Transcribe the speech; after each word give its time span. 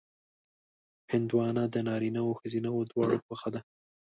هندوانه 1.11 1.63
د 1.69 1.75
نارینهوو 1.87 2.31
او 2.33 2.39
ښځینهوو 2.41 2.87
دواړو 2.91 3.23
خوښه 3.25 3.49
ده. 3.55 3.61